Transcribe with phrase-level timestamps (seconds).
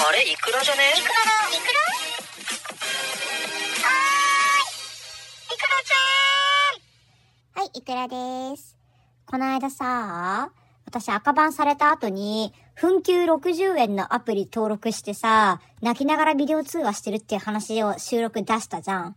[0.00, 0.30] あれ？
[0.30, 0.92] いくらじゃね？
[0.96, 1.80] いくらの、いくら
[3.82, 4.70] はー
[5.50, 5.54] い。
[5.54, 8.76] いくらちゃんはい、いくらです。
[9.26, 10.52] この間さ、
[10.86, 19.16] 私赤番された後に、紛給60円のアプリ登録してさ、泣きながらビデオ通話してるっていう話を収録出したじゃん。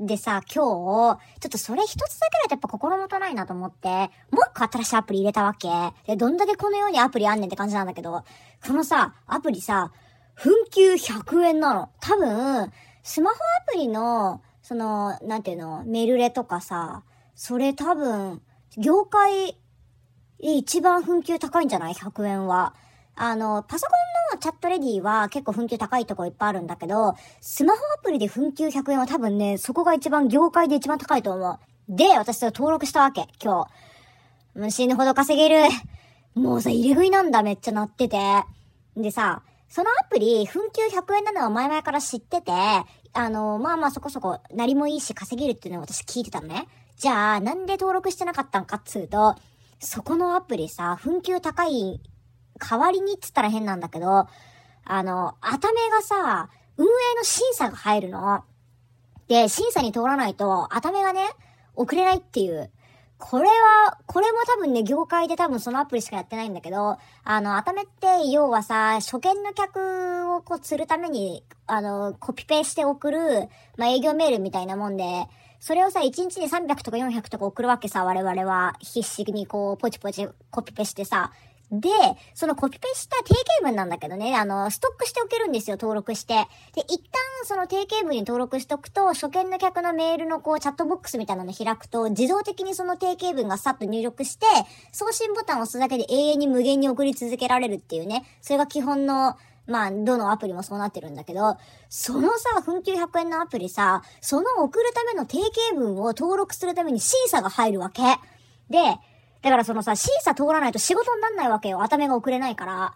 [0.00, 1.18] でさ、今日、ちょっ
[1.50, 4.08] とそれ一つだけだとやっぱ心もとないなと思って、もう
[4.50, 5.68] 一個新しいアプリ入れたわけ。
[6.06, 8.24] で、どんだけこの世にアプリあんねんって感じなんだけど、
[8.66, 9.92] このさ、アプリさ、
[10.36, 11.90] 紛給100円なの。
[12.00, 17.02] 多分、スマホアプリの、その、なんていうの、メルレとかさ、
[17.34, 18.42] それ多分、
[18.76, 19.56] 業界、
[20.38, 22.74] 一番紛給高いんじゃない ?100 円は。
[23.14, 23.92] あの、パソコ
[24.32, 31.58] ンのチャットレディは結構紛給高いとこいっぱいあるんだけど、スマホアプリで紛給100円は多分ね、そこが一番業界で一番高いと思う。
[31.88, 33.66] で、私それ登録したわけ、今
[34.54, 34.58] 日。
[34.58, 35.68] もう死ぬほど稼げる。
[36.34, 38.18] もうさ、入れ食いなんだ、めっちゃ鳴ってて。
[38.96, 39.42] でさ、
[39.72, 42.84] そのアプリ、紛給100円なのは前々から知ってて、あ
[43.30, 46.68] の、まあまあそこそこ、なりもいいし稼げるっていうのを私聞いてたのね。
[46.98, 49.34] じゃあ、なんで登録してなかったんかっつうと、
[49.80, 52.02] そこのアプリさ、紛給高い
[52.58, 54.26] 代わりにっつったら変なんだけど、
[54.84, 58.44] あの、頭がさ、運営の審査が入るの。
[59.26, 61.22] で、審査に通らないと、頭がね、
[61.76, 62.70] 送れないっていう。
[63.24, 75.28] これは、これも多分ね、業界で多分そのアプリしかやってないんだけど、あの、アタメって、要はさ、初見の客をこう釣るために、あの、コピペして送る、まあ、営業メールみたいなもんで、
[75.60, 78.74] それをさ、1日で300とか400とか送るわけさ、我々は。
[78.80, 81.30] 必死にこう、ポチポチコピペしてさ。
[81.72, 81.88] で、
[82.34, 86.34] そのコピペした定型文なんだけどね、あの、ストックしておけるんですよ、登録して。
[86.74, 94.44] で、一旦その定型文に登録しておくと、初見の客のメールのこう、チャットボックスみたいなの開くと、自動的にその定型文がさっと入力して、
[94.92, 101.56] 送信ボタンを押すだけで永遠に無限に送り続けられるっていうね、それが基本の、まあ、どのアプリもそうなってるんだけど、
[101.88, 108.02] そのさ、紛給100円のアプリさ、その送るための定型文を登録するために審査が入るわけ。
[108.68, 108.98] で、
[109.42, 111.82] だからそのさ、審査通らないと仕事になんないわけよ。
[111.82, 112.94] 頭が送れないから。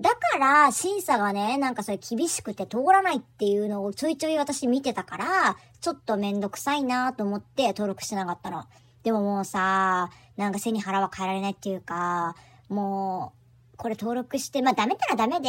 [0.00, 8.64] だから、審査がね、なんかそれ厳しくて通らないっていうのをちょいちょい私見てたから、ちょっとめんどくさいなと思って登録してなかったの。
[9.02, 12.34] でももうさ、なんか背に腹は変えられないっていうか、
[12.68, 13.34] も
[13.74, 15.48] う、これ登録して、まあダメならダメで、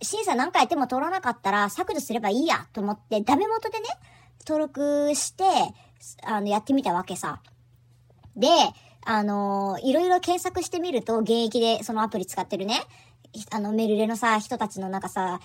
[0.00, 3.86] 審査何回やっても通らなかったら削除すればいいやと思って、ダメ元でね、
[4.46, 5.44] 登録して、
[6.22, 7.40] あの、やってみたわけさ。
[8.36, 8.48] で、
[9.06, 12.82] あのいろいろ検索してみると、現役でそのアプリ使ってるね、
[13.50, 15.40] あの、メルレのさ、人たちのなんかさ、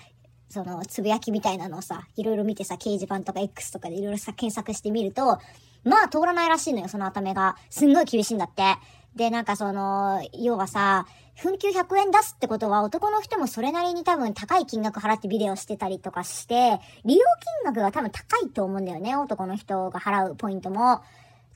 [0.48, 5.38] その、つぶやきみたいなのをさ、いろいろ見てさ、掲示板とか X とかでいろいろさ、検索してみると、
[5.84, 7.56] まあ、通らないらしいのよ、その頭が。
[7.70, 8.76] すんごい厳しいんだって。
[9.14, 11.06] で、なんかその、要はさ、
[11.36, 17.24] 紛給100円出すってことは男の人もそれなりに多分高い金額払ってビデオしてたりとかして、利用
[17.64, 21.02] 金額が多分高いと思うんだよね、男の人が払うポイントも。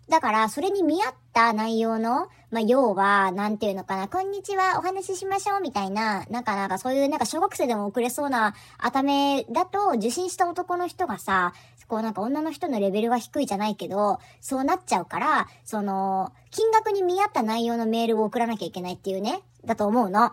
[0.09, 11.55] だから、それに見合った内容の、まあ、要は、なんていうのかな、こんにちは、お話ししましょう、みたいな、なんかなんかそういう、なんか小学生でも送れそうな、頭だと、受信した男の人がさ、
[11.89, 20.33] こうなんか女の人のレベルが低いじゃないけど、そうなっちゃうから、その、金額に見合った内容のメールを送らなきゃいけないっていうね、だと思うの。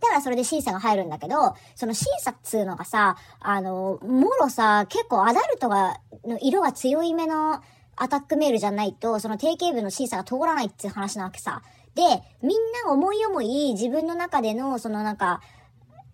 [0.00, 7.62] だからそれで審査が入るんだけど、その審査っつうのがさ、あの、もろさ、結構アダルトが、の色が強いめの
[7.96, 11.62] アタックメールじゃないと、その定型文の審査が通らないっていう話なわけさ。
[11.94, 12.02] で、
[12.42, 15.40] みんな思い思い自分の中での、そのなんか、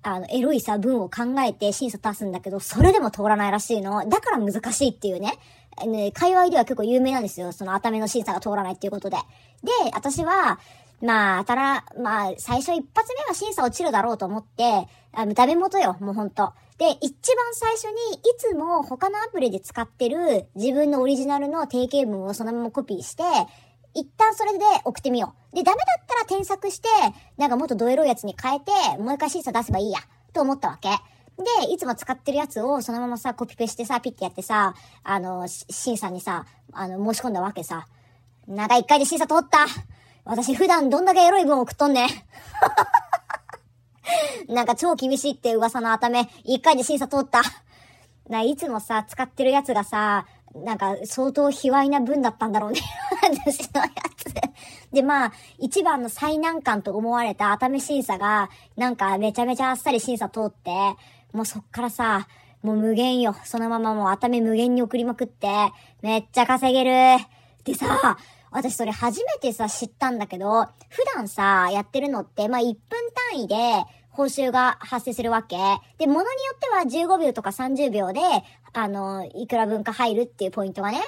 [0.02, 4.08] あの、エロいさ、文を考えて審査出すんだけど、それでも通らないらしいの。
[4.08, 5.38] だから難しいっていうね。
[5.86, 7.52] ね、界隈では結構有名なんですよ。
[7.52, 9.16] その頭の審査が通らないっていうことで。
[9.62, 10.58] で、私は、
[11.00, 16.52] まあ、たら、まあ、最初一発目は審査落ちるだろうと思って、あの、ダメ元よ、もうほんと。
[16.78, 23.22] で、一番最初に、いつも他のアプリで使ってる自分のオリジナルの定型文をそのままコピーして、
[23.94, 25.56] 一旦それで送ってみよう。
[25.56, 26.88] で、ダメだったら添削して、
[27.36, 29.98] なんかもっとドエロいやつに変えて、もう一回審査出せばいいや、
[30.32, 30.88] と思ったわけ。
[31.38, 34.75] で、いつも使ってるやつをそのままさ、コピペしてさ、ピッてやってさ、
[35.05, 37.87] あの、審査にさ、あの、申し込んだわけさ。
[38.49, 39.67] なんか一回で審査通った
[40.25, 42.08] 私普段どんだけエロい文送っとんねん。
[44.52, 47.43] なんか超厳しいって噂の頭、一回で審査通った。
[48.29, 52.81] な、いつもさ、使ってるやつがさ、なんか相当卑猥な文だったんだろうね。
[53.23, 54.34] 私のやつ。
[54.93, 60.70] で、まあ、一番の最難関と思われた熱海審査が、なんかめちゃめちゃあっさり審査通って、
[61.32, 62.26] もうそっからさ、
[62.62, 63.36] もう無限よ。
[63.44, 65.48] そのままもう熱海無限に送りまくって、
[66.02, 67.25] めっちゃ稼げる。
[67.64, 68.19] でさ、
[68.50, 72.76] 私それ初めてさ、知ったんだけど、普段さ、やってるのって、まあ1分
[73.32, 73.54] 単位で、
[74.10, 75.56] 報酬が発生するわけ。
[75.98, 78.20] で、ものによっては15秒とか30秒で、
[78.72, 80.98] あの、いくら分か入るっていうポイントがね、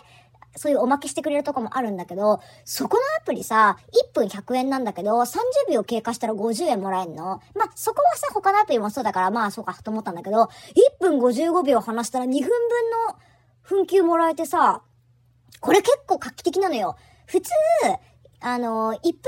[0.57, 3.79] そういうおまけしてくれるとこもあるんだけど、そこのアプリさ、
[4.11, 5.37] 1分100円なんだけど、30
[5.73, 7.41] 秒経過したら50円もらえんの。
[7.55, 10.49] まあ、そこはさ、他のアプリもそうだから、まあ、そうか、と思ったんだけど、1
[11.01, 12.49] 分55秒話したら2分分
[13.79, 14.83] の紛糾もらえてさ、
[15.61, 16.97] これ結構画期的なのよ。
[17.27, 17.51] 普通、
[18.41, 19.21] あの、1分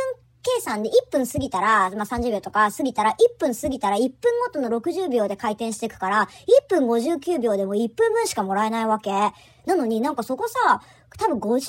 [0.42, 4.10] 計算で1分過ぎたら、まあ、30秒とか過ぎたら、1分過ぎたら1分
[4.46, 6.28] ごとの60秒で回転していくから、
[6.68, 9.10] 1分59秒でも1分分しかもらえないわけ。
[9.66, 10.82] なのになんかそこさ、
[11.18, 11.60] 多分55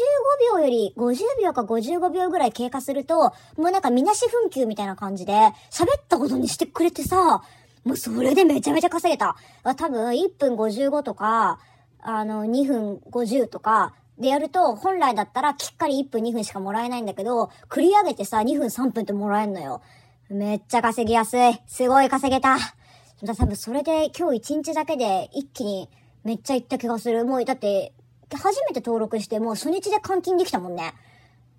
[0.55, 5.33] 秒より50秒か55秒ぐらい経過すると、もうなんかみなし紛糾みたいな感じで、
[5.71, 7.43] 喋ったことにしてくれてさ、
[7.83, 9.35] もうそれでめちゃめちゃ稼げた。
[9.75, 11.59] 多分1分55とか、
[12.01, 19.81] あの、2分50とか、でやると、本来だったらきっかり1分2分しかもらえないんだけど、繰り上げてさ、2分3分ってもらえんのよ。
[20.29, 21.61] めっちゃ稼ぎやすい。
[21.67, 22.57] すごい稼げた。
[23.23, 25.89] だ多分それで今日1日だけで一気に
[26.23, 27.25] めっちゃ行った気がする。
[27.25, 27.93] もうだって、
[28.37, 30.93] 初めて登録してもう初日で換金できたもんね。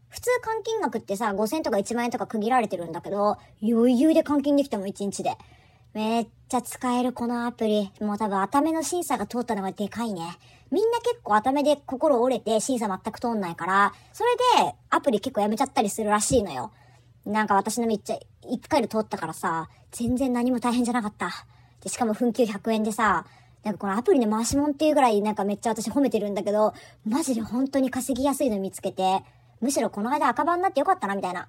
[0.09, 0.31] 普通
[0.61, 5.37] 換金額ってさ、5000とか1万円とか区切られてるんだけど、余裕で換金できたもん、1日で。
[5.93, 7.93] めっちゃ使えるこのアプリ。
[8.01, 10.39] もう多分頭の審査が通ったのがでかいね。
[10.71, 14.31] みんな結構頭で心折れて審査全く通んないから、それ
[14.65, 16.73] でアプリ結構やめちゃったりするらしいのよ。
[17.27, 21.31] なんか私のめっちゃ一回で通ったからさ、全然何も大変じゃなかった。
[21.81, 23.25] で、しかも紛糾100円でさ、
[23.65, 26.75] なんかこのアプリで回しもんっていうぐらいなんかめっちゃ私褒めてるんだけど、
[27.07, 29.23] マジで本当に稼ぎやすいの見つけて、
[29.61, 31.49] むしろこの間赤番になってよかったなみたいな。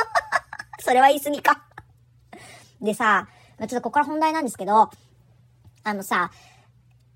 [0.80, 1.62] それは言い過ぎか
[2.80, 3.28] でさ、
[3.58, 4.90] ちょっとここから本題なんですけど、
[5.84, 6.30] あのさ、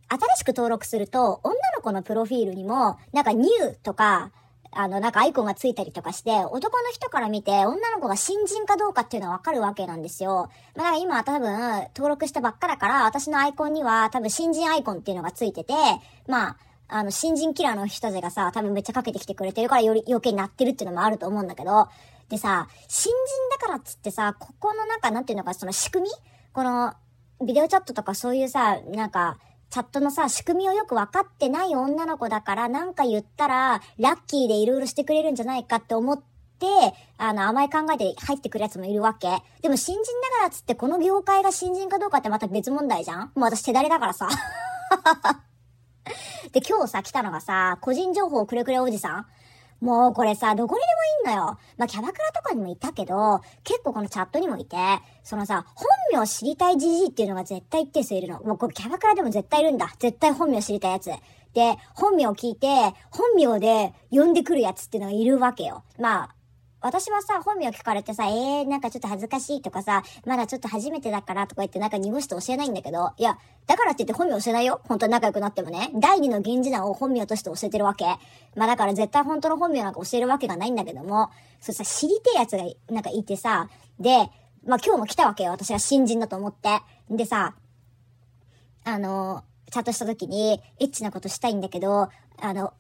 [0.09, 4.33] 新しく登録すると、女の子のプロフィールにも、なんかニューとか、
[4.73, 10.49] あの、なんかアイコンがついたりとかして、男の人から見て女の子が新人かどうかっていうのはわかるわけなんですよ。
[10.77, 15.75] まあ、だから今は多分登録したばっかだから、私のアイコンには多分新人アイコンっていうのがついてて、
[16.29, 16.57] まあ、
[16.89, 21.89] あの、新人キラーの人たちがさ、多分めっちゃかけてきてくれてるからより余計になってるっていうのもあると思うんだけど、
[22.29, 26.11] でさ、新人だからっつってさ、ここのなんかなんていうのか、その仕組み？
[26.53, 26.95] この、
[27.45, 29.39] ビデオチャットとかそういうさ、なんか、
[29.71, 36.25] チャットのさ、仕組みをよく分かってない女の子だから、なんか言ったら、ラッキーでいろいろしてくれるんじゃないかって思って、
[37.19, 39.29] あの、甘い考えで入ってくるやつもいるわけ。
[39.63, 43.21] でも新人だからっつって、この業界が新人かどうかってまた別問題じゃん？
[43.37, 44.29] もう私手だれだからさ。
[46.53, 49.27] で、今日さ、来たのがさ、個人情報くれくれおじさん？
[49.81, 51.59] もうこれさ、どこにでもいいんだよ。
[51.79, 54.77] まあ、キャバクラとかにもいたけど、結構このチャットにもいて、
[55.25, 55.87] そのさ、本
[56.21, 58.41] 名知りたいじじいっていうのが絶対一定数いるの。
[58.41, 59.93] もうこれキャバクラでも絶対いるんだ。
[59.99, 61.11] 絶対本名知りたいやつ。
[61.55, 62.67] で、本名を聞いて、
[63.11, 65.83] 本名で呼んでくるやつっていうのがいるわけよ。
[65.99, 66.35] まあ、
[66.83, 74.81] 私はさ、本名聞かれてさ、えー、なんかちょっと恥ずかしいとかさ、まだちょっと初めてだからとか言ってなんか濁して教えないんだけど、いや、だからって言って本名教えないよ。
[74.89, 75.91] 本当に仲良くなってもね。
[75.95, 78.07] 第二の源氏名を本名として教えてるわけ。
[78.57, 81.31] まあだから絶対本当の本名なんか教えるわけがないんだけども、
[81.61, 83.69] そうさ、知りてえやつがなんかいてさ、
[83.99, 84.31] で、
[84.65, 85.51] まあ今日も来たわけよ。
[85.51, 86.81] 私は新人だと思って。
[87.11, 87.55] でさ、
[88.85, 92.09] あの、チャットした時に、エッチなことしたいんだけど、
[92.41, 92.73] あの、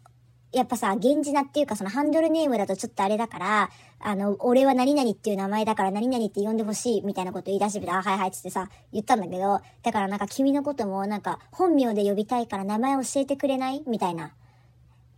[0.53, 3.71] やっぱさ、源氏名っていうかそのハンドルネームだとちょっとあれだから、
[4.01, 14.33] あの、俺は何々っていう名前だから何々って呼んでほしいみたいなこと言い出してみたら、あ、はいはいっつってさ、言ったんだけど、だからなんか君のこともなんか本名で呼びたいから名前教えてくれないみたいな。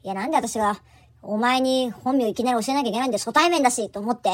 [0.02, 0.80] いや、なんで私が、
[1.23, 4.33] お前に本名いきなり教えなきゃいけないんで初対面だしと思って、い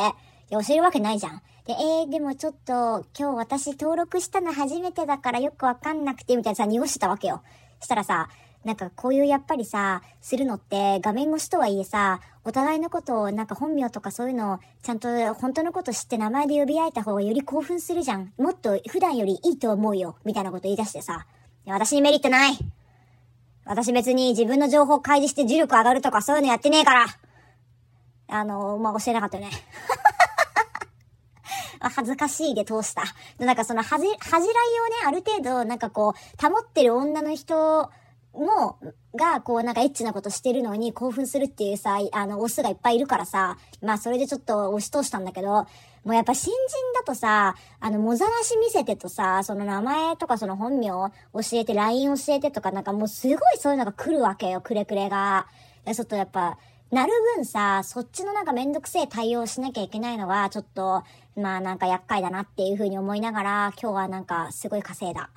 [0.54, 1.42] や、教えるわけないじゃん。
[1.66, 7.42] で、えー、でもちょっと、今日私登録したの初めてだからよくわかんなくて、みたいなさ、濁してたわけよ。
[7.80, 8.30] したらさ、
[8.64, 18.32] なんかこういうやっぱりさ、するのって画面越しとはいえさ、お互いのことをなんか本名とかそういうのをちゃんと本当のこと知って名前で呼び合えた方がより興奮するじゃん。
[18.38, 20.16] もっと普段よりいいと思うよ。
[20.24, 21.26] みたいなこと言い出してさ。
[21.66, 22.58] 私にメリットない。
[23.64, 27.06] 私別に自分の情報開示して重力上がるとかそういうのやってねえから。
[28.28, 29.50] あの、まあ、教えなかったよね。
[31.80, 33.04] 恥ずかしいで通した。
[33.38, 34.52] なんかその恥、恥じらいをね、
[35.06, 37.90] ある程度、なんかこう、保ってる女の人
[38.32, 38.78] も、
[39.14, 45.66] が、こう、なんかエッチなことしてるのに興奮するっていうさ、あの、オスがいっぱいいるからさ、まあ、それでちょっと押し通したんだけど、
[46.04, 51.10] もうやっぱ新人だとさ、あの、もざらし見せてとさ、その名前とかその本名教
[51.52, 55.46] えて、LINE 教えてとか、なんかもうすごいそういうのが来るわけよ、くれくれが。
[55.92, 56.58] ちょっとやっぱ、
[56.90, 61.02] なる分さ、そっちのなんかめんどくせえ対応しなきゃいけないのは、ちょっと、
[61.36, 65.28] まあなんか厄介だなっていうふうに思いながら、今日はなんかすごい稼いだ。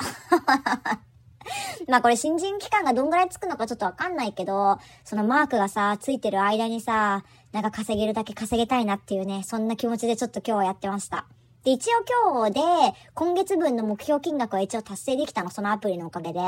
[1.89, 11.25] まあこれ新人期間がどんぐらいつくのかちょっとわかんないけど、そのマークがさ、ついてる間にさ、なんか稼げるだけ稼げたいなっていうね、そんな気持ちでちょっと今日はやってました。
[11.63, 12.61] で、一応今日で、
[13.13, 16.39] 今月分の目標金額は一応達成できたの、そのアプリのおかげで。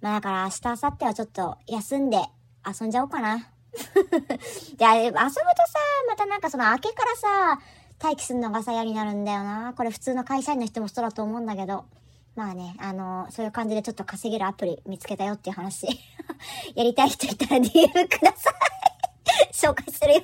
[0.00, 2.18] まあだから明日、明後日はちょっと休んで
[2.66, 3.36] 遊んじゃおうかな。
[3.72, 5.34] で、遊ぶとさ、
[6.08, 7.60] またなんかその明けからさ、
[8.02, 9.74] 待機するのがさ嫌になるんだよな。
[9.76, 11.84] これ普通の会社員の人もそうだと思うんだけど。
[12.38, 15.88] まあね、あの、そういう感じでちょっと稼げるアプリ見つけたよっていう話。
[16.76, 18.54] やりたい人いたら DM ください。
[19.52, 20.22] 紹介するよ。